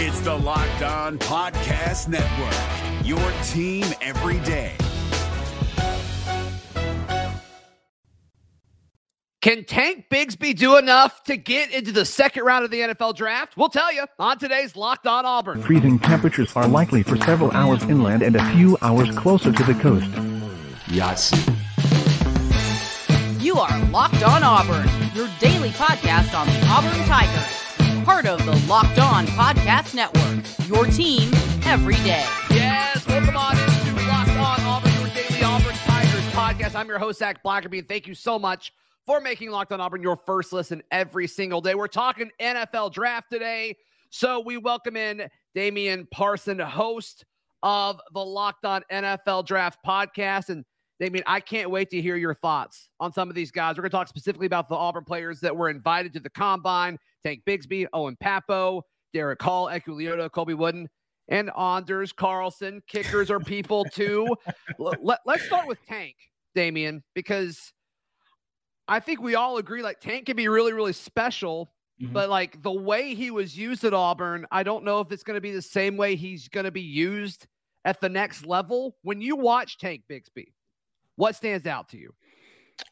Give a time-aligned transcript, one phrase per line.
[0.00, 3.18] It's the Locked On Podcast Network, your
[3.48, 4.76] team every day.
[9.42, 13.56] Can Tank Bigsby do enough to get into the second round of the NFL draft?
[13.56, 15.62] We'll tell you on today's Locked On Auburn.
[15.62, 19.74] Freezing temperatures are likely for several hours inland and a few hours closer to the
[19.80, 20.06] coast.
[20.86, 21.32] Yes.
[23.42, 27.57] You are Locked On Auburn, your daily podcast on the Auburn Tigers.
[28.08, 31.30] Part of the Locked On Podcast Network, your team
[31.66, 32.24] every day.
[32.48, 36.74] Yes, welcome on into Locked On Auburn, your daily Auburn Tigers podcast.
[36.74, 38.72] I'm your host, Zac Blackerby, and thank you so much
[39.04, 41.74] for making Locked On Auburn your first listen every single day.
[41.74, 43.76] We're talking NFL draft today.
[44.08, 47.26] So we welcome in Damion Parson, host
[47.62, 50.48] of the Locked On NFL Draft podcast.
[50.48, 50.64] And
[50.98, 53.76] Damion, I can't wait to hear your thoughts on some of these guys.
[53.76, 56.98] We're going to talk specifically about the Auburn players that were invited to the combine
[57.22, 58.82] Tank Bigsby, Owen Pappoe,
[59.12, 60.88] Derick Hall, Eku Colby Wooden,
[61.28, 62.82] and Anders Carlson.
[62.88, 64.26] Kickers are people too.
[64.78, 66.16] Let, us start with Tank,
[66.56, 67.72] Damion, because
[68.86, 71.70] I think we all agree like Tank can be really, really special.
[72.00, 72.12] Mm-hmm.
[72.12, 75.34] But like the way he was used at Auburn, I don't know if it's going
[75.34, 77.46] to be the same way he's going to be used
[77.84, 78.96] at the next level.
[79.02, 80.52] When you watch Tank Bigsby,
[81.16, 82.14] what stands out to you?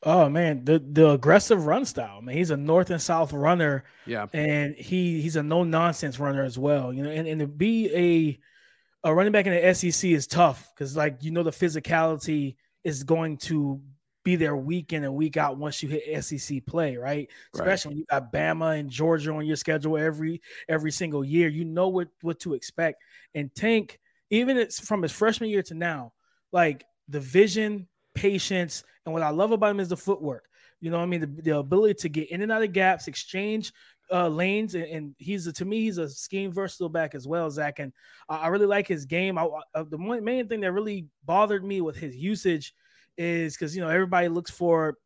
[0.02, 2.20] Oh man, the the aggressive run style.
[2.22, 3.84] Man, he's a north and south runner.
[4.06, 6.92] Yeah, and he he's a no nonsense runner as well.
[6.92, 10.70] You know, and, and to be a a running back in the SEC is tough
[10.74, 13.80] because like you know the physicality is going to
[14.26, 17.28] be there week in and week out once you hit SEC play, right?
[17.54, 17.92] Especially right.
[17.92, 21.48] when you got Bama and Georgia on your schedule every every single year.
[21.48, 23.02] You know what what to expect.
[23.34, 24.00] And Tank,
[24.30, 26.12] even it's from his freshman year to now,
[26.52, 30.48] like the vision, patience, and what I love about him is the footwork.
[30.80, 33.72] You know, I mean, the, the ability to get in and out of gaps, exchange
[34.12, 37.50] uh, lanes, and, and, he's a, to me he's a scheme versatile back as well,
[37.50, 37.78] Zach.
[37.78, 37.92] And
[38.28, 39.38] I, I really like his game.
[39.38, 42.74] I, I, the main thing that really bothered me with his usage
[43.16, 44.98] is because you know everybody looks for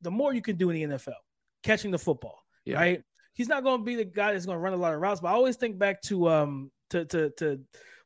[0.00, 1.14] the more you can do in the NFL,
[1.62, 2.76] catching the football, yeah.
[2.76, 3.02] right?
[3.32, 5.20] He's not going to be the guy that's going to run a lot of routes,
[5.20, 7.60] but I always think back to um to to to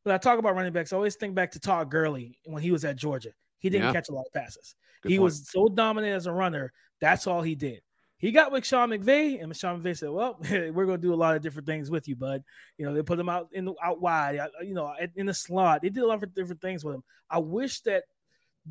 [0.04, 2.70] when I talk about running backs, I always think back to Todd Gurley when he
[2.70, 3.30] was at Georgia.
[3.58, 3.92] He didn't yeah.
[3.92, 4.74] catch a lot of passes.
[5.02, 5.24] Good he point.
[5.24, 6.72] was so dominant as a runner.
[7.00, 7.80] That's all he did.
[8.19, 11.16] He got with Sean McVay, and Sean McVay said, "Well, we're going to do a
[11.16, 12.42] lot of different things with you, bud.
[12.76, 15.34] You know, they put him out in the, out wide, uh, you know, in the
[15.34, 15.82] slot.
[15.82, 17.04] They did a lot of different things with him.
[17.30, 18.04] I wish that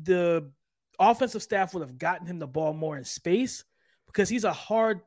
[0.00, 0.50] the
[0.98, 3.64] offensive staff would have gotten him the ball more in space
[4.06, 5.00] because he's a hard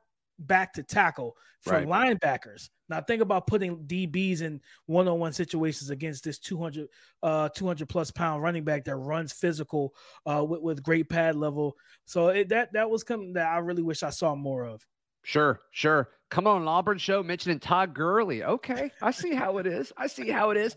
[0.47, 1.87] back to tackle for right.
[1.87, 2.69] linebackers.
[2.89, 6.87] Now think about putting DBs in one-on-one situations against this 200
[7.23, 9.93] uh 200 plus pound running back that runs physical
[10.25, 11.75] uh with, with great pad level.
[12.05, 14.85] So it, that that was something that I really wish I saw more of.
[15.23, 16.09] Sure, sure.
[16.31, 18.43] Come on, Auburn show mentioning Todd Gurley.
[18.43, 19.93] Okay, I see how it is.
[19.95, 20.75] I see how it is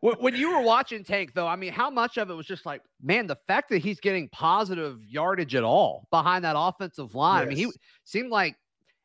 [0.00, 2.82] when you were watching Tank, though, I mean, how much of it was just like,
[3.02, 7.42] man, the fact that he's getting positive yardage at all behind that offensive line?
[7.42, 7.46] Yes.
[7.46, 7.72] I mean, he
[8.04, 8.56] seemed like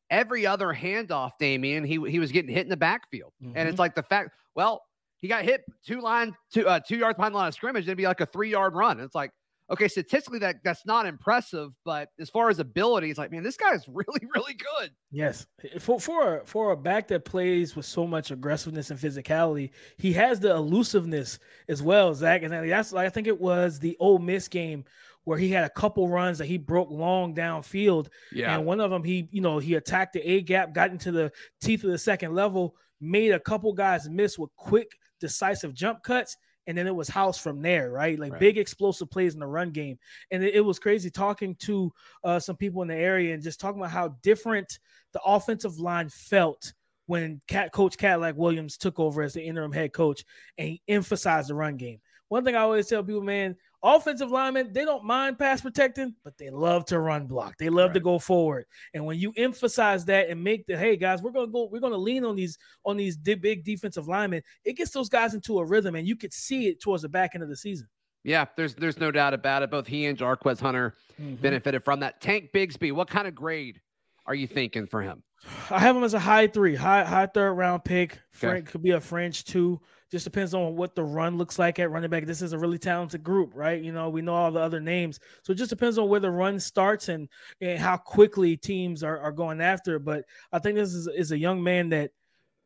[0.09, 3.55] every other handoff, Damion, he he was getting hit in the backfield, mm-hmm.
[3.55, 3.81] and it's mm-hmm.
[3.81, 4.81] like the fact, well,
[5.21, 7.97] he got hit two line two uh, two yards behind the line of scrimmage, it'd
[7.97, 8.97] be like a three yard run.
[8.97, 9.31] And it's like,
[9.69, 13.57] okay, statistically that that's not impressive, but as far as ability, it's like, man, this
[13.57, 14.91] guy is really, really good.
[15.11, 15.45] Yes,
[15.79, 20.39] for for for a back that plays with so much aggressiveness and physicality, he has
[20.39, 22.43] the elusiveness as well, Zach.
[22.43, 24.85] And that's I think it was the Ole Miss game
[25.23, 28.07] where he had a couple runs that he broke long downfield.
[28.31, 31.11] Yeah, and one of them he you know he attacked the A gap, got into
[31.11, 31.31] the
[31.61, 36.37] teeth of the second level, made a couple guys miss with quick, decisive jump cuts
[36.69, 38.19] and then it was house from there, right?
[38.19, 38.39] Like right.
[38.39, 39.97] big explosive plays in the run game.
[40.29, 41.91] And it, it was crazy talking to
[42.23, 44.77] uh, some people in the area and just talking about how different
[45.11, 46.73] the offensive line felt
[47.07, 50.23] when Cat, Coach Cadillac Williams took over as the interim head coach
[50.59, 52.01] and he emphasized the run game.
[52.29, 56.37] One thing I always tell people, man, offensive linemen, they don't mind pass protecting, but
[56.37, 57.57] they love to run block.
[57.57, 57.95] They love right.
[57.95, 58.65] to go forward.
[58.93, 61.97] And when you emphasize that and make the hey guys, we're gonna go, we're gonna
[61.97, 65.95] lean on these on these big defensive linemen, it gets those guys into a rhythm,
[65.95, 67.87] and you could see it towards the back end of the season.
[68.23, 69.71] Yeah, there's there's no doubt about it.
[69.71, 71.35] Both he and Jarquez Hunter mm-hmm.
[71.35, 72.21] benefited from that.
[72.21, 73.81] Tank Bigsby, what kind of grade
[74.25, 75.23] are you thinking for him?
[75.69, 78.19] I have him as a high three, high high third round pick.
[78.31, 78.71] Frank okay.
[78.71, 79.79] could be a French too.
[80.11, 82.25] Just depends on what the run looks like at running back.
[82.25, 83.81] This is a really talented group, right?
[83.81, 85.19] You know, we know all the other names.
[85.43, 87.29] So it just depends on where the run starts and,
[87.61, 89.99] and how quickly teams are, are going after.
[89.99, 92.11] But I think this is, is a young man that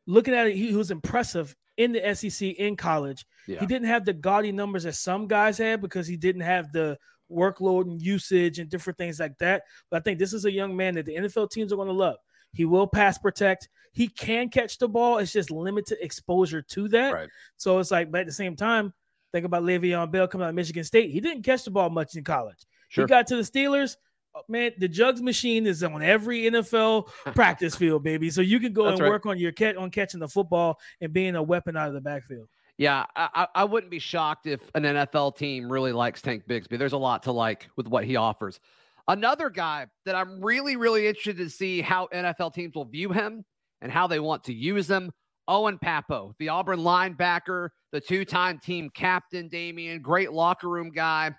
[0.07, 3.25] looking at it, he, he was impressive in the SEC in college.
[3.47, 3.59] Yeah.
[3.59, 6.97] He didn't have the gaudy numbers that some guys had because he didn't have the
[7.31, 9.63] workload and usage and different things like that.
[9.89, 11.93] But I think this is a young man that the NFL teams are going to
[11.93, 12.17] love.
[12.53, 13.69] He will pass protect.
[13.93, 15.19] He can catch the ball.
[15.19, 17.13] It's just limited exposure to that.
[17.13, 17.29] Right.
[17.57, 18.93] So it's like, but at the same time,
[19.31, 21.11] think about Le'Veon Bell coming out of Michigan State.
[21.11, 22.65] He didn't catch the ball much in college.
[22.89, 23.05] Sure.
[23.05, 23.95] He got to the Steelers.
[24.35, 28.29] oh, Man, the jugs machine is on every NFL practice field, baby.
[28.29, 29.09] So you can go That's and right.
[29.09, 32.01] work on your catch on catching the football and being a weapon out of the
[32.01, 32.47] backfield.
[32.77, 36.79] Yeah, I, I I wouldn't be shocked if an NFL team really likes Tank Bigsby.
[36.79, 38.59] There's a lot to like with what he offers.
[39.07, 43.45] Another guy that I'm really, really interested to see how NFL teams will view him
[43.83, 45.11] and how they want to use him.
[45.47, 51.35] Owen Pappoe, the Auburn linebacker, the two-time team captain, Damion, great locker room guy.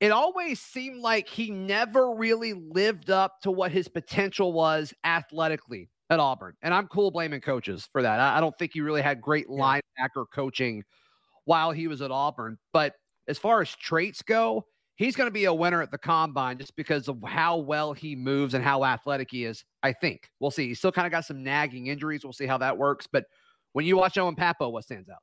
[0.00, 5.90] It always seemed like he never really lived up to what his potential was athletically
[6.10, 6.54] at Auburn.
[6.62, 8.20] And I'm cool blaming coaches for that.
[8.20, 9.60] I, I don't think he really had great Yeah.
[9.62, 10.82] linebacker coaching
[11.44, 12.58] while he was at Auburn.
[12.72, 12.94] But
[13.28, 14.64] as far as traits go,
[14.96, 18.16] he's going to be a winner at the combine just because of how well he
[18.16, 19.64] moves and how athletic he is.
[19.82, 20.68] I think we'll see.
[20.68, 22.24] He's still kind of got some nagging injuries.
[22.24, 23.06] We'll see how that works.
[23.10, 23.24] But
[23.72, 25.18] when you watch Owen Pappoe, what stands out?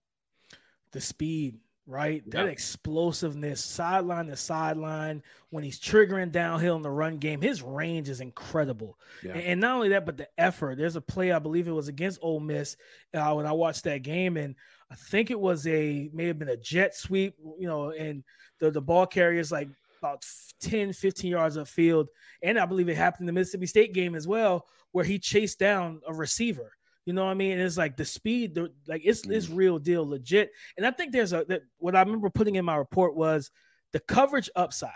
[0.91, 1.57] the speed,
[1.87, 2.23] right?
[2.29, 8.09] That explosiveness, sideline to sideline, when he's triggering downhill in the run game, his range
[8.09, 8.97] is incredible.
[9.23, 9.31] Yeah.
[9.31, 10.77] And, and not only that, but the effort.
[10.77, 12.77] There's a play, I believe it was against Ole Miss
[13.13, 14.55] uh, when I watched that game, and
[14.91, 18.23] I think it was a may have been a jet sweep, you know, and
[18.59, 19.69] the, the ball carrier is like
[20.01, 20.25] about
[20.61, 22.07] 10, 15 yards upfield.
[22.43, 25.59] And I believe it happened in the Mississippi State game as well, where he chased
[25.59, 26.73] down a receiver.
[27.05, 27.53] You know what I mean?
[27.53, 29.55] And it's like the speed, the, like it's it's mm.
[29.55, 30.51] real deal, legit.
[30.77, 33.49] And I think there's a that what I remember putting in my report was
[33.93, 34.91] the coverage upside.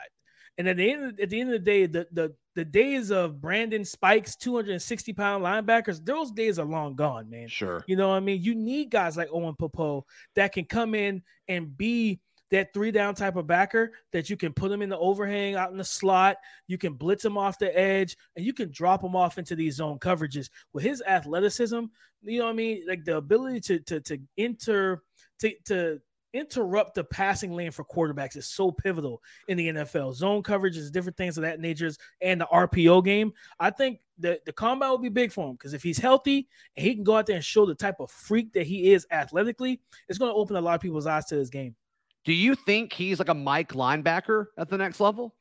[0.57, 3.11] And at the end of, at the end of the day, the the the days
[3.11, 7.47] of Brandon Spikes, 260 pound linebackers, those days are long gone, man.
[7.47, 7.83] Sure.
[7.87, 8.41] You know what I mean?
[8.41, 10.05] You need guys like Owen Pappoe
[10.35, 12.21] that can come in and be
[12.51, 15.71] that three down type of backer that you can put them in the overhang out
[15.71, 16.37] in the slot.
[16.67, 19.75] You can blitz them off the edge and you can drop them off into these
[19.75, 20.49] zone coverages.
[20.71, 21.81] With his athleticism,
[22.21, 22.83] you know what I mean?
[22.87, 25.03] Like the ability to to to enter
[25.39, 26.01] to to
[26.35, 30.13] interrupt the passing lane for quarterbacks is so pivotal in the NFL.
[30.13, 31.91] Zone coverages, different things of that nature,
[32.21, 33.33] and the RPO game.
[33.59, 36.85] I think the the combine will be big for him because if he's healthy and
[36.85, 39.81] he can go out there and show the type of freak that he is athletically,
[40.09, 41.75] it's going to open a lot of people's eyes to his game.
[42.23, 45.35] Do you think he's like a Mike linebacker at the next level?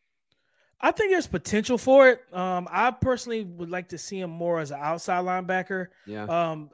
[0.80, 2.20] I think there's potential for it.
[2.34, 5.88] Um, I personally would like to see him more as an outside linebacker.
[6.06, 6.24] Yeah.
[6.24, 6.70] Um,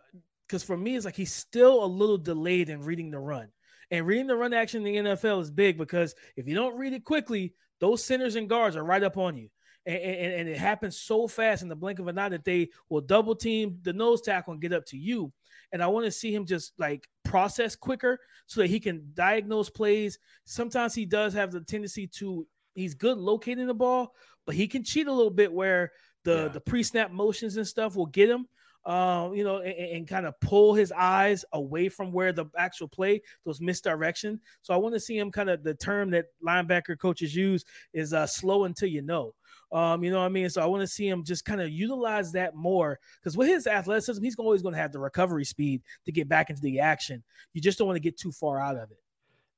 [0.51, 3.49] because for me, it's like he's still a little delayed in reading the run.
[3.91, 6.93] And reading the run action in the NFL is big because if you don't read
[6.93, 9.49] it quickly, those centers and guards are right up on you.
[9.87, 12.69] And, and, and it happens so fast in the blink of an eye that they
[12.89, 15.33] will double team the nose tackle and get up to you.
[15.73, 19.71] And I want to see him just like process quicker so that he can diagnose
[19.71, 20.19] plays.
[20.45, 24.15] Sometimes he does have the tendency to, he's good locating the ball,
[24.47, 25.93] but he can cheat a little bit where
[26.25, 26.49] the, Yeah.
[26.49, 28.47] the pre snap motions and stuff will get him
[28.85, 32.89] um, you know, and, and kind of pull his eyes away from where the actual
[32.89, 34.41] play, those misdirection.
[34.63, 38.13] So I want to see him kind of the term that linebacker coaches use is
[38.13, 39.35] uh, slow until you know.
[39.73, 40.51] Um, you know what I mean?
[40.51, 43.67] So I want to see him just kind of utilize that more because with his
[43.67, 47.23] athleticism, he's always going to have the recovery speed to get back into the action.
[47.53, 48.99] You just don't want to get too far out of it.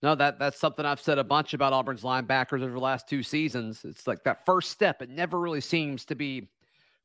[0.02, 3.22] No, that that's something I've said a bunch about Auburn's linebackers over the last two
[3.22, 3.84] seasons.
[3.84, 5.00] It's like that first step.
[5.00, 6.48] It never really seems to be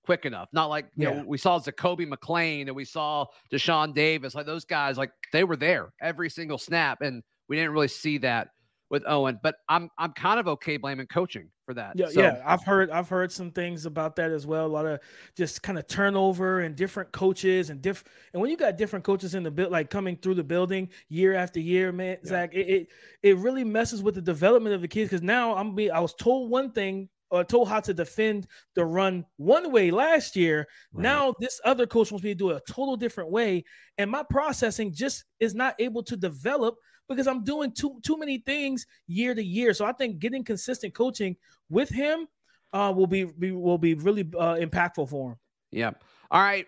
[0.08, 0.48] quick enough.
[0.54, 1.18] Not like you Yeah.
[1.22, 4.34] know we saw Zakoby McClain and we saw Deshaun Davis.
[4.34, 8.18] Like those guys, like they were there every single snap, and we didn't really see
[8.20, 8.48] that
[8.90, 9.38] with Owen.
[9.44, 11.98] But I'm I'm kind of okay blaming coaching for that.
[12.00, 12.42] Yeah, So, yeah.
[12.46, 14.66] I've heard I've heard some things about that as well.
[14.66, 15.02] A lot of
[15.36, 19.36] just kind of turnover and different coaches and diff and when you got different coaches
[19.36, 22.30] in the build like coming through the building year after year, man, Yeah.
[22.30, 22.88] Zach, it, it
[23.24, 26.14] it really messes with the development of the kids because now I'm be I was
[26.14, 30.68] told one thing or told how to defend the run one way last year.
[30.94, 33.66] Now this other coach wants me to do it a total different way,
[33.98, 36.76] and my processing just is not able to develop
[37.10, 39.74] because I'm doing too too many things year to year.
[39.74, 41.36] So I think getting consistent coaching
[41.70, 42.28] with him
[42.74, 45.38] uh, will be, be will be really uh, impactful for him.
[45.72, 45.92] yeah.
[46.32, 46.68] All right.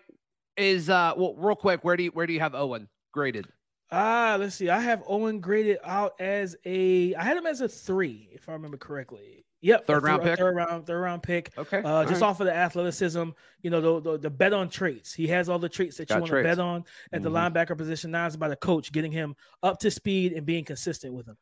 [0.56, 3.46] Is uh well real quick, where do you where do you have Owen graded?
[3.92, 4.70] Ah, let's see.
[4.70, 7.14] I have Owen graded out as a.
[7.14, 9.44] I had him as a three, if I remember correctly.
[9.62, 10.38] Yep, Third round pick?
[10.38, 11.52] Third round, third round pick.
[11.58, 11.82] Okay.
[11.84, 13.28] Uh, just off of the athleticism,
[13.62, 15.12] you know, the, the the bet on traits.
[15.12, 16.44] He has all the traits that you want traits.
[16.46, 17.52] to bet on at the Mhm.
[17.52, 18.10] linebacker position.
[18.10, 21.36] Now it's about the coach getting him up to speed and being consistent with him.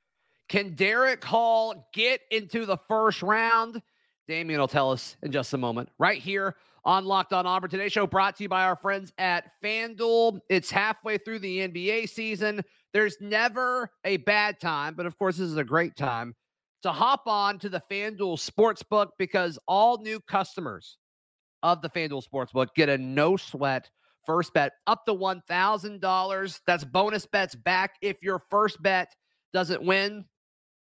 [0.48, 3.80] Can Derick Hall get into the first round?
[4.28, 5.88] Damion will tell us in just a moment.
[5.98, 7.70] Right here on Locked On Auburn.
[7.70, 10.40] Today's show brought to you by our friends at FanDuel.
[10.50, 12.62] It's halfway through the NBA season.
[12.92, 16.34] There's never a bad time, but of course, this is a great time
[16.82, 20.99] to hop on to the FanDuel Sportsbook because all new customers
[21.62, 23.90] of the FanDuel Sportsbook get a no sweat
[24.25, 26.61] first bet up to $1,000.
[26.66, 29.08] That's bonus bets back if your first bet
[29.52, 30.25] doesn't win.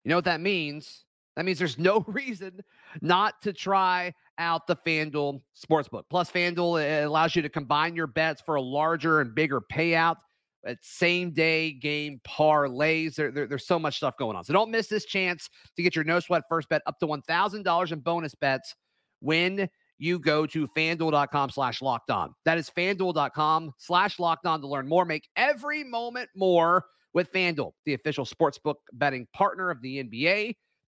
[0.04, 1.06] You know what that means?
[1.36, 2.62] That means there's no reason
[3.02, 6.04] not to try out the FanDuel Sportsbook.
[6.10, 10.18] Plus, FanDuel allows you to combine your bets for a larger and bigger payout
[10.68, 13.16] Uh, same day game parlays.
[13.16, 14.44] There, there, there's so much stuff going on.
[14.44, 17.92] So don't miss this chance to get your no sweat first bet up to $1,000
[17.92, 18.76] in bonus bets
[19.20, 22.34] when you go to fanduel.com slash locked on.
[22.46, 25.06] That is fanduel.com slash locked on to learn more.
[25.06, 30.56] Make every moment more with FanDuel, the official sportsbook betting partner of the NBA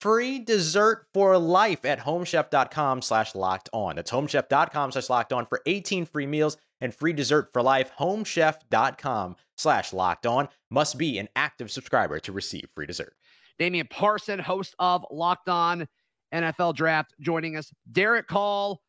[0.00, 3.96] free dessert for life at homechef.com slash locked on.
[3.96, 7.90] That's homechef.com slash locked on for 18 free meals and free dessert for life.
[7.98, 13.14] Homechef.com slash locked on must be an active subscriber to receive free dessert.
[13.58, 15.86] Damion Parson, host of Locked On
[16.34, 17.72] NFL Draft, joining us.
[17.90, 18.80] Derick Hall,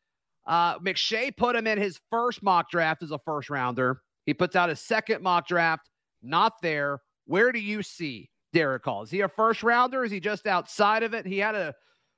[0.47, 4.01] uh, McShay put him in his first mock draft as a first rounder.
[4.25, 5.89] He puts out his second mock draft,
[6.23, 6.99] not there.
[7.25, 9.03] Where do you see Derick Hall?
[9.03, 10.05] Is he a first rounder?
[10.05, 11.27] Is he just outside of it?
[11.27, 11.75] He had a,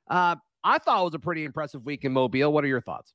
[0.07, 2.53] uh, I thought it was a pretty impressive week in Mobile.
[2.53, 3.13] What are your thoughts?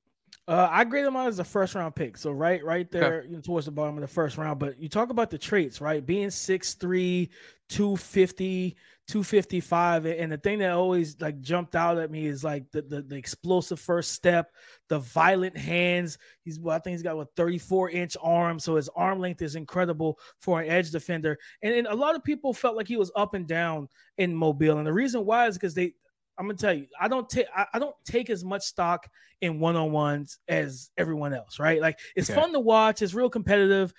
[0.48, 2.16] Uh, I grade him out as a first round pick.
[2.16, 3.28] So right, right there, okay.
[3.28, 4.58] you know, towards the bottom of the first round.
[4.58, 6.04] But you talk about the traits, right?
[6.04, 7.28] Being 6'3,
[7.68, 8.76] 250,
[9.08, 10.06] 255.
[10.06, 13.16] And the thing that always like jumped out at me is like the, the, the
[13.16, 14.52] explosive first step,
[14.88, 16.18] the violent hands.
[16.44, 18.58] He's well, I think he's got a 34 inch arm.
[18.58, 21.38] So his arm length is incredible for an edge defender.
[21.62, 24.78] And, and a lot of people felt like he was up and down in Mobile.
[24.78, 25.94] And the reason why is because they
[26.38, 29.08] I'm gonna tell you, I don't take I, I, don't take as much stock
[29.40, 31.80] in one on ones as everyone else, right?
[31.80, 32.40] Like it's okay.
[32.40, 33.92] fun to watch, it's real competitive,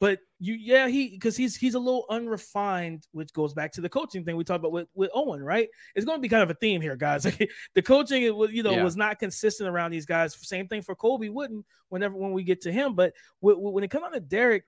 [0.00, 3.88] but you yeah he because he's he's a little unrefined, which goes back to the
[3.88, 5.68] coaching thing we talked about with, with Owen, right?
[5.94, 7.22] It's going to be kind of a theme here, guys.
[7.74, 8.82] the coaching, it was you know yeah.
[8.82, 10.34] was not consistent around these guys.
[10.40, 14.04] Same thing for Colby Wooden whenever when we get to him, but when it comes
[14.06, 14.64] on to Derick,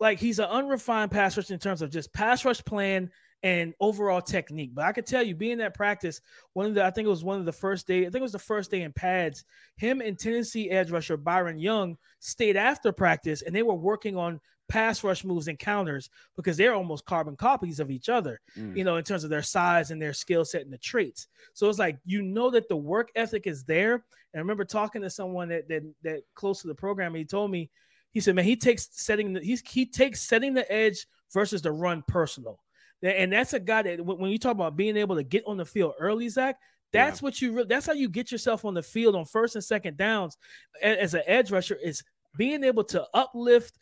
[0.00, 3.10] like he's an unrefined pass rush in terms of just pass rush plan
[3.44, 4.70] and overall technique.
[4.74, 6.22] But I could tell you, being at practice,
[6.54, 8.22] one of the I think it was one of the first day, I think it
[8.22, 9.44] was the first day in pads.
[9.76, 14.40] Him and Tennessee edge rusher Byron Young stayed after practice, and they were working on
[14.70, 18.74] pass rush moves and counters because they're almost carbon copies of each other, mm.
[18.74, 21.28] you know, in terms of their size and their skill set and the traits.
[21.52, 23.92] So it's like you know that the work ethic is there.
[23.92, 27.50] And I remember talking to someone that that that close to the program, he told
[27.50, 27.68] me,
[28.10, 31.72] he said, man, he takes setting the he's he takes setting the edge versus the
[31.72, 32.58] run personal.
[33.02, 35.64] And that's a guy that when you talk about being able to get on the
[35.64, 36.56] field early, Zach,
[36.92, 37.24] that's yeah.
[37.24, 39.96] what you re- that's how you get yourself on the field on first and second
[39.96, 40.36] downs
[40.82, 42.02] as an edge rusher is
[42.36, 43.78] being able to uplift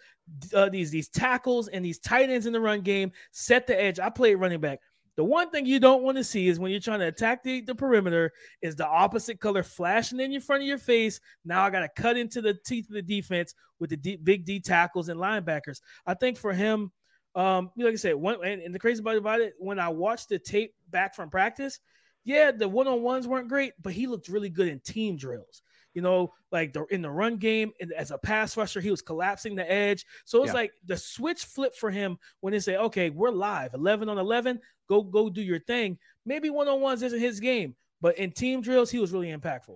[0.54, 4.00] uh, these these tackles and these tight ends in the run game, set the edge.
[4.00, 4.81] I play running back.
[5.16, 7.61] The one thing you don't want to see is when you're trying to attack the,
[7.61, 11.21] the perimeter is the opposite color flashing in your front of your face.
[11.45, 14.47] Now I got to cut into the teeth of the defense with the D, big
[14.47, 15.81] D tackles and linebackers.
[16.07, 16.90] I think for him,
[17.35, 20.29] um, like I said, one and, and the crazy part about it, when I watched
[20.29, 21.81] the tape back from practice,
[22.25, 25.62] yeah, the one on ones weren't great, but he looked really good in team drills.
[25.95, 29.03] You know, like the in the run game, and as a pass rusher, he was
[29.03, 30.07] collapsing the edge.
[30.25, 30.55] So it's yeah.
[30.55, 34.59] like the switch flip for him when they say, "Okay, we're live, eleven on eleven,
[34.89, 38.62] go go do your thing." Maybe one on ones isn't his game, but in team
[38.62, 39.69] drills, he was really impactful.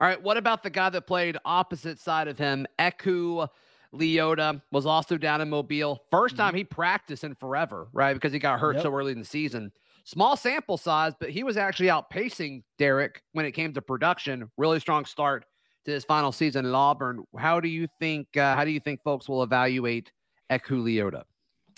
[0.00, 3.48] All right, what about the guy that played opposite side of him, Eku?
[3.94, 6.02] Leota was also down in Mobile.
[6.10, 6.58] First time mm-hmm.
[6.58, 8.14] he practiced in forever, right?
[8.14, 8.82] Because he got hurt yep.
[8.82, 9.72] so early in the season.
[10.04, 14.50] Small sample size, but he was actually outpacing Derick when it came to production.
[14.56, 15.44] Really strong start
[15.84, 17.24] to his final season in Auburn.
[17.36, 18.36] How do you think?
[18.36, 20.10] Uh, how do you think folks will evaluate
[20.50, 21.24] Eku Leota?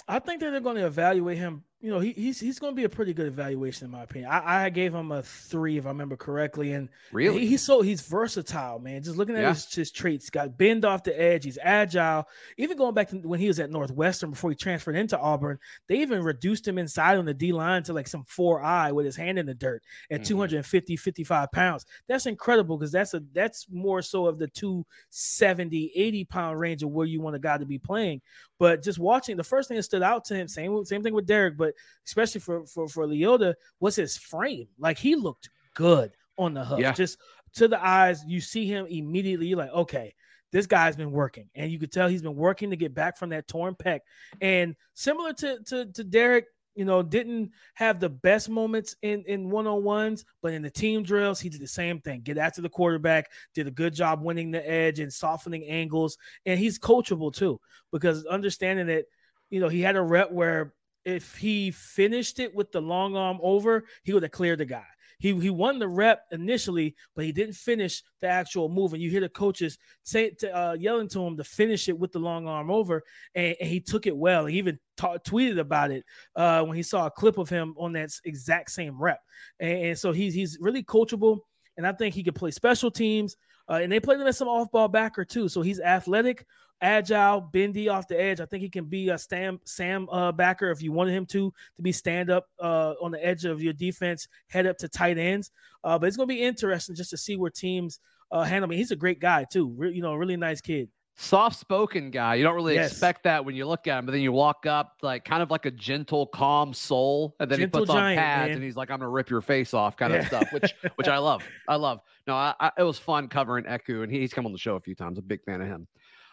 [0.06, 2.76] I think that they're going to evaluate him you know, he, he's he's going to
[2.76, 4.30] be a pretty good evaluation in my opinion.
[4.30, 7.40] I, I gave him a three if I remember correctly, and Really?
[7.40, 9.02] he- he's so he's versatile, man.
[9.02, 9.48] Just looking at Yeah.
[9.54, 11.44] his, his traits, got bend off the edge.
[11.44, 12.26] He's agile.
[12.58, 15.58] Even going back to when he was at Northwestern before he transferred into Auburn,
[15.88, 19.06] they even reduced him inside on the D line to like some four eye with
[19.06, 20.26] his hand in the dirt at Mhm.
[20.26, 21.86] 250, 55 pounds.
[22.08, 26.90] That's incredible because that's a that's more so of the 270, 80 pound range of
[26.90, 28.20] where you want a guy to be playing.
[28.58, 31.26] But just watching the first thing that stood out to him, same same thing with
[31.26, 31.69] Derek, but
[32.06, 34.68] especially for for for Leota, was his frame.
[34.78, 36.80] Like he looked good on the hook.
[36.80, 36.92] Yeah.
[36.92, 37.18] Just
[37.54, 39.46] to the eyes, you see him immediately.
[39.46, 40.14] You're like, okay,
[40.52, 43.30] this guy's been working, and you could tell he's been working to get back from
[43.30, 44.00] that torn pec.
[44.40, 49.50] And similar to to, to Derick, you know, didn't have the best moments in in
[49.50, 52.22] one on ones, but in the team drills, he did the same thing.
[52.22, 56.58] Get after the quarterback, did a good job winning the edge and softening angles, and
[56.58, 57.60] he's coachable too
[57.92, 59.04] because understanding that
[59.50, 63.38] you know he had a rep where if he finished it with the long arm
[63.42, 64.86] over, he would have cleared the guy.
[65.18, 68.94] He he won the rep initially, but he didn't finish the actual move.
[68.94, 72.12] And you hear the coaches say to, uh, yelling to him to finish it with
[72.12, 73.02] the long arm over,
[73.34, 74.46] and, and he took it well.
[74.46, 76.04] He even ta- tweeted about it
[76.36, 79.20] uh, when he saw a clip of him on that exact same rep.
[79.58, 81.40] And, and so he's he's really coachable,
[81.76, 83.36] and I think he could play special teams.
[83.68, 86.44] Uh, and they played him as some off-ball backer too, so he's athletic,
[86.82, 88.40] agile, bendy off the edge.
[88.40, 91.52] I think he can be a Sam Sam uh, backer if you wanted him to
[91.76, 95.18] to be stand up uh, on the edge of your defense, head up to tight
[95.18, 95.50] ends.
[95.84, 98.00] Uh, but it's going to be interesting just to see where teams
[98.32, 98.76] uh, handle him.
[98.76, 99.68] He's a great guy too.
[99.76, 100.88] Re- you know, really nice kid.
[101.16, 102.36] Soft spoken guy.
[102.36, 102.92] You don't really Yes.
[102.92, 105.50] expect that when you look at him, but then you walk up like kind of
[105.50, 108.56] like a gentle, calm soul, and then Gentle he puts on giant, pads man.
[108.56, 111.18] and he's like, "I'm gonna rip your face off," kind of stuff, which which I
[111.18, 111.42] love.
[111.68, 112.00] I love.
[112.26, 114.80] No, I, I, it was fun covering Eku, and he's come on the show a
[114.80, 115.18] few times.
[115.18, 115.86] A big fan of him.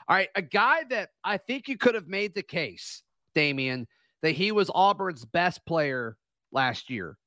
[0.09, 3.03] All right, a guy that I think you could have made the case,
[3.35, 3.85] Damion,
[4.21, 6.17] that he was Auburn's best player
[6.51, 7.17] last year.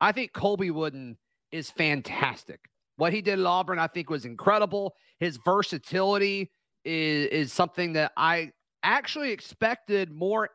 [0.00, 1.18] I think Colby Wooden
[1.52, 2.60] is fantastic.
[2.96, 4.94] What he did at Auburn, I think, was incredible.
[5.18, 6.50] His versatility
[6.84, 10.50] is, is something that I actually expected more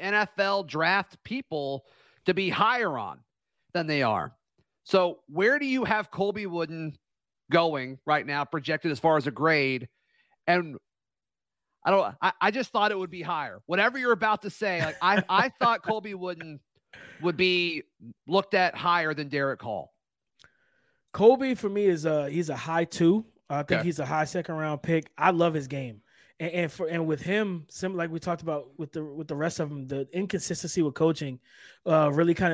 [0.00, 1.84] NFL draft people
[2.26, 3.20] to be higher on
[3.74, 4.32] than they are.
[4.84, 6.96] So, where do you have Colby Wooden
[7.50, 9.88] going right now, projected as far as a grade?
[10.46, 10.76] And
[11.88, 13.60] I don't, I, I just thought it would be higher.
[13.64, 16.60] Whatever you're about to say, like I, I thought Colby Wooden
[17.22, 17.84] would be
[18.26, 19.94] looked at higher than Derick Hall.
[21.14, 23.24] Colby for me is a he's a high two.
[23.48, 23.86] I think Okay.
[23.86, 25.10] he's a high second round pick.
[25.16, 26.02] I love his game.
[26.38, 29.34] And, and for and with him, sim like we talked about with the with the
[29.34, 31.40] rest of them, the inconsistency with coaching
[31.86, 32.52] uh really kind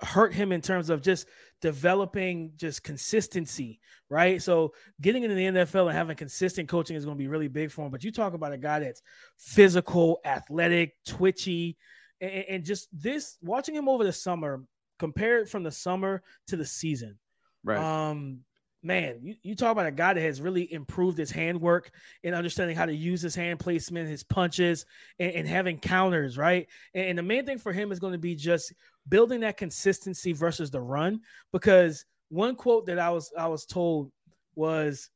[0.00, 1.28] of hurt him in terms of just
[1.64, 4.42] developing just consistency, right?
[4.42, 7.70] So getting into the NFL and having consistent coaching is going to be really big
[7.70, 7.90] for him.
[7.90, 9.00] But you talk about a guy that's
[9.38, 11.78] physical, athletic, twitchy,
[12.20, 14.62] and, and just this watching him over the summer,
[14.98, 17.18] compare it from the summer to the season.
[17.64, 17.78] Right.
[17.78, 18.40] Um,
[18.84, 21.90] man, you, you talk about a guy that has really improved his handwork
[22.22, 24.84] and understanding how to use his hand placement, his punches,
[25.18, 26.68] and, and having counters, right?
[26.94, 28.72] And, and the main thing for him is going to be just
[29.08, 31.20] building that consistency versus the run.
[31.52, 34.12] Because one quote that I was I was told
[34.54, 35.10] was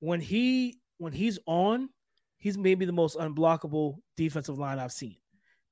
[0.00, 1.88] when he when he's on,
[2.38, 5.16] he's maybe the most unblockable defensive line I've seen.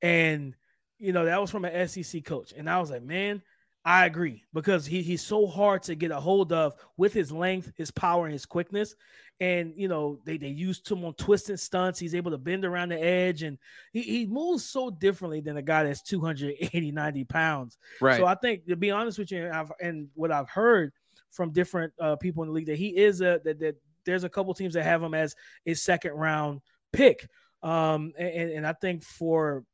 [0.02, 0.54] And
[0.98, 2.52] you know, that was from an SEC coach.
[2.56, 3.42] And I was like, man,
[3.84, 7.72] I agree because he, he's so hard to get a hold of with his length,
[7.76, 8.94] his power, and his quickness.
[9.40, 11.98] And you know, they, they used him on twisting stunts.
[11.98, 13.56] He's able to bend around the edge and
[13.92, 17.78] he, he moves so differently than a guy that's 280, 90 pounds.
[18.02, 18.18] Right.
[18.18, 20.92] So I think to be honest with you, and, I've, and what I've heard
[21.30, 24.28] from different uh, people in the league that he is a that, that there's a
[24.28, 26.60] couple teams that have him as a second round
[26.92, 27.26] pick.
[27.62, 29.64] Um, and, and I think for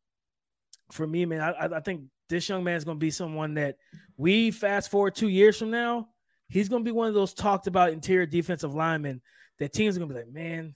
[0.93, 3.55] for me, man, I, I- I think this young man is going to be someone
[3.55, 3.77] that
[4.17, 6.09] we fast forward two years from now,
[6.49, 9.21] he's going to be one of those talked about interior defensive linemen
[9.59, 10.75] that teams are going to be like, man,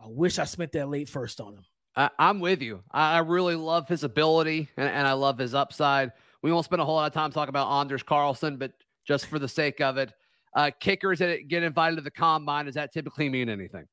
[0.00, 1.64] I wish I spent that late first on him.
[1.94, 2.82] I, I'm with you.
[2.90, 6.12] I, I really love his ability and, and I love his upside.
[6.42, 8.72] We won't spend a whole lot of time talking about Anders Carlson, but
[9.06, 10.12] just for the sake of it,
[10.54, 13.86] uh, kickers that get invited to the combine, does that typically mean anything?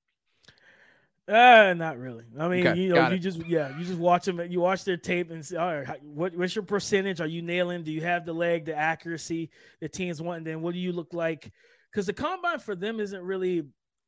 [1.30, 2.26] Uh, not really.
[2.40, 3.20] I mean, Okay, you know, you it.
[3.20, 4.42] just yeah, you just watch them.
[4.50, 7.22] You watch their tape and say, all right, what, what's your percentage?
[7.22, 7.84] Are you nailing?
[7.84, 10.40] Do you have the leg, the accuracy the teams want?
[10.40, 11.52] And then what do you look like?
[11.92, 13.64] Because the combine for them isn't really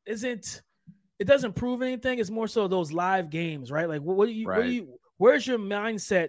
[0.06, 0.62] isn't
[1.20, 2.18] it doesn't prove anything.
[2.18, 3.88] It's more so those live games, right?
[3.88, 6.28] Like what, what do you what do you where's your mindset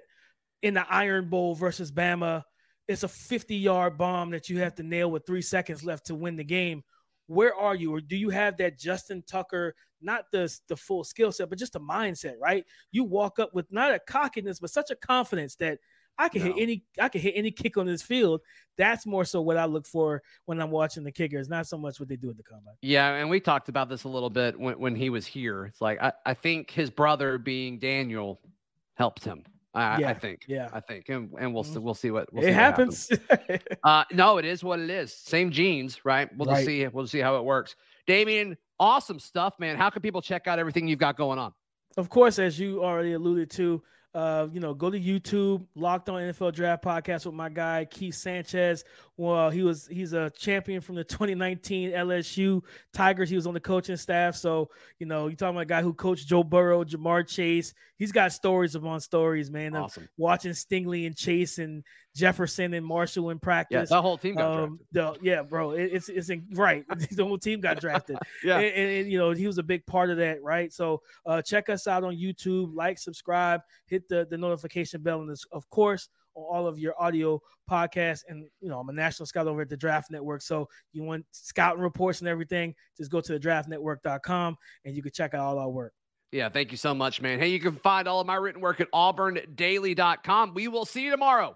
[0.61, 2.43] in the Iron Bowl versus Bama?
[2.87, 6.15] It's a 50 yard bomb that you have to nail with three seconds left to
[6.15, 6.83] win the game.
[7.27, 7.95] Where are you?
[7.95, 9.73] Or do you have that Justin Tucker,
[10.03, 12.65] not the, the full skill set, but just the mindset, right?
[12.91, 15.79] You walk up with not a cockiness, but such a confidence that
[16.17, 18.41] I can hit any I can hit any kick on this field.
[18.77, 21.99] That's more so what I look for when I'm watching the kickers, not so much
[21.99, 22.75] what they do at the combine.
[22.83, 25.65] Yeah, and we talked about this a little bit when, when he was here.
[25.65, 28.39] It's like I, I think his brother being Daniel
[28.95, 29.43] helped him.
[29.75, 30.41] I, I think.
[30.47, 30.69] yeah.
[30.71, 31.81] I think, and, and we'll see, Mhm.
[31.81, 33.09] we'll see what we'll see it what happens.
[33.83, 35.11] Uh, no, it is what it is.
[35.11, 36.29] Same genes, right?
[36.37, 36.65] We'll just Right.
[36.67, 36.87] see.
[36.89, 37.75] We'll see how it works.
[38.07, 39.77] Damion, awesome stuff, man.
[39.77, 41.53] How can people check out everything you've got going on?
[41.95, 43.81] of course, as you already alluded to,
[44.15, 48.15] uh, you know, go to YouTube, Locked On NFL Draft Podcast with my guy Keith
[48.15, 48.83] Sanchez.
[49.15, 52.61] Well, he was he's a champion from the 2019 LSU
[52.93, 53.29] Tigers.
[53.29, 54.35] He was on the coaching staff.
[54.35, 54.69] So,
[54.99, 57.73] you know, you're talking about a guy who coached Joe Burrow, Ja'Marr Chase.
[57.97, 59.75] He's got stories upon stories, man.
[59.75, 60.09] Of Awesome.
[60.17, 61.83] watching Stingley and Chase and
[62.15, 63.89] Jefferson and Marshall in practice.
[63.89, 66.85] Yeah, the whole team got Um, the, yeah, bro, it, it's it's in, right.
[67.11, 68.17] the whole team got drafted.
[68.43, 68.57] Yeah.
[68.59, 70.71] and, and- and, you know he was a big part of that, right?
[70.71, 75.29] So uh, check us out on YouTube, like, subscribe, hit the the notification bell, and
[75.29, 78.21] this, of course on all of your audio podcasts.
[78.27, 81.25] And you know I'm a national scout over at the Draft Network, so you want
[81.31, 85.57] scouting reports and everything, just go to the draftnetwork.com and you can check out all
[85.59, 85.93] our work.
[86.31, 87.37] Yeah, thank you so much, man.
[87.37, 90.53] Hey, you can find all of my written work at auburndaily.com.
[90.55, 91.55] We will see you tomorrow.